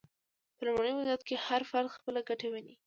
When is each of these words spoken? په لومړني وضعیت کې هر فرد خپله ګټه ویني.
په 0.55 0.61
لومړني 0.67 0.93
وضعیت 0.97 1.21
کې 1.27 1.35
هر 1.45 1.61
فرد 1.69 1.87
خپله 1.95 2.19
ګټه 2.29 2.47
ویني. 2.49 2.75